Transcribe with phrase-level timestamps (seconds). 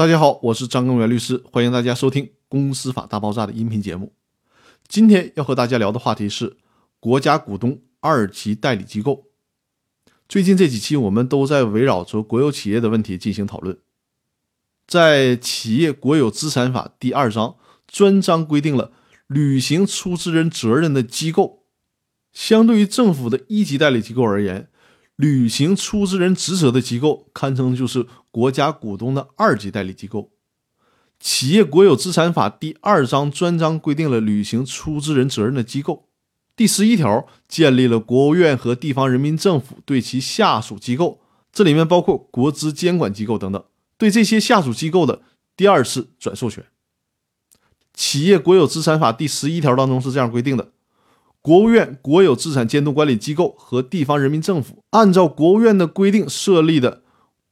[0.00, 4.14] 大家好，我是张根源律师，欢迎大家收听《公司法大爆炸》的音频节目。
[4.88, 6.56] 今天要和大家聊的话题是
[6.98, 9.26] 国家股东二级代理机构。
[10.26, 13.76] 最近这几期我们都在围绕着国有企业的问题进行讨论。
[14.86, 17.56] 在《企业国有资产法》第二章
[17.86, 18.92] 专章规定了
[19.26, 21.64] 履行出资人责任的机构，
[22.32, 24.69] 相对于政府的一级代理机构而言。
[25.20, 30.30] 履行出资人职责的机构，堪称就是国家股东的二级代理机构。
[31.18, 36.08] 企业国有资产法第二章专章规定了履行出资人责任的机构。
[36.56, 41.20] 第十一条建立了国务院和地方人民政府对其下属机构，
[41.52, 43.62] 这里面包括国资监管机构等等，
[43.98, 45.20] 对这些下属机构的
[45.54, 46.64] 第二次转授权。
[47.92, 50.72] 企业国有资产法第十一条当中是这样规定的。
[51.42, 57.02] 国务院国有资产监督管理机构和地方人民政府按照国务院的规定设立的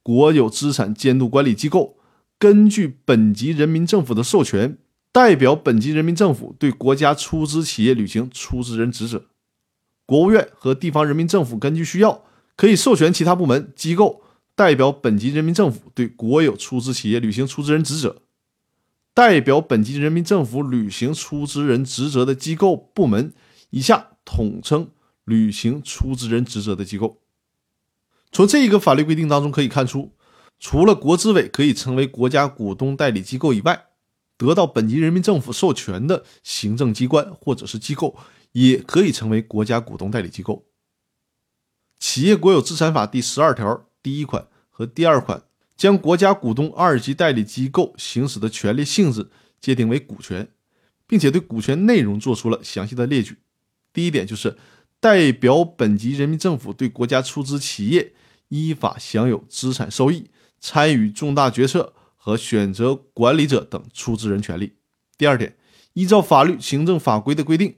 [0.03, 1.97] 国有资产监督管理机构，
[2.37, 4.77] 根据本级人民政府的授权，
[5.11, 9.25] 代表本级人民政府对国家出资企业履行出资人职责。
[10.05, 12.23] 国务院和地方人民政府根据需要，
[12.55, 14.21] 可以授权其他部门机构
[14.55, 18.21] 代表本级人民政府对国有出资企业履行出资人职责。
[19.13, 23.33] 代表本级人民政府履行出资人职责的机构部门。
[23.69, 24.91] 以下统称
[25.25, 27.21] 履行出资人职责的机构。
[28.31, 30.11] 从这一个法律规定当中可以看出，
[30.59, 33.87] 除了国资委可以成为国家股东代理机构以外，
[34.37, 38.15] 得到本级人民政府授权的行政机关或者是机构
[38.53, 40.65] 也可以成为国家股东代理机构。
[41.99, 45.43] 企业国有资产法第十二条第一款和第二款
[45.75, 50.47] 将国家股东二级代理机构行使的权利性质界定为股权，
[51.05, 53.37] 并且对股权内容做出了详细的列举。
[53.93, 54.57] 第一点就是
[54.99, 58.13] 代表本级人民政府对国家出资企业
[58.49, 64.73] 依法享有资产收益、参与重大决策和选择管理者等出资人权利。
[65.17, 65.57] 第二点，
[65.93, 67.75] 依照法律、行政法规的规定，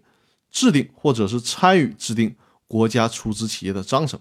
[0.51, 2.35] 制定或者是参与制定
[2.67, 4.19] 国家出资企业的章程。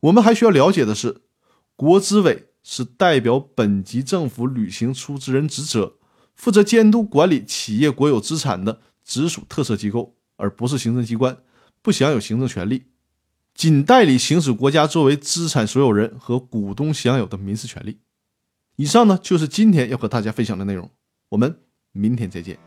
[0.00, 1.22] 我们还需要了解的是，
[1.74, 5.94] 国资委是代表本级政府履行出资人职责，
[6.34, 10.15] 负责监督管理企业国有资产的直属特色机构。
[10.36, 11.38] 而不是行政机关，
[11.82, 12.84] 不享有行政权利，
[13.54, 17.98] 仅代理行使国家作为资产所有人和股东享有的民事权利。
[18.76, 20.90] 以上呢，就是今天要和大家分享的内容。
[21.30, 21.60] 我们
[21.92, 22.58] 明天再见。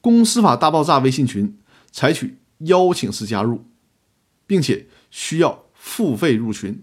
[0.00, 1.58] 公司法大爆炸微信群
[1.90, 3.64] 采取邀请式加入，
[4.46, 6.82] 并且需要付费入群。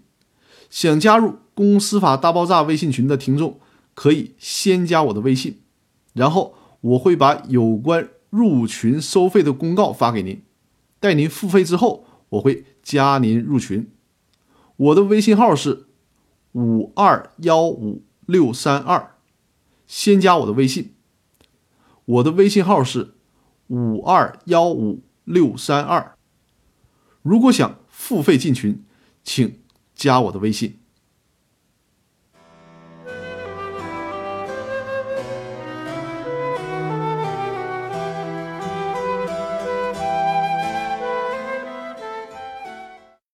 [0.70, 3.58] 想加入公司法大爆炸微信群的听众，
[3.92, 5.58] 可以先加我的微信，
[6.12, 10.40] 然后我会把有关入群收费的公告发给您。
[11.00, 13.90] 待您付费之后，我会加您入群。
[14.76, 15.86] 我的微信号是
[16.52, 19.16] 五二幺五六三二，
[19.88, 20.92] 先加我的微信。
[22.04, 23.14] 我的微信号是
[23.66, 26.14] 五二幺五六三二。
[27.22, 28.84] 如果想付费进群，
[29.24, 29.58] 请。
[29.98, 30.78] 加我的微信。